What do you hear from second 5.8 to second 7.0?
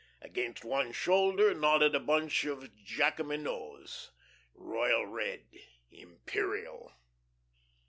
imperial.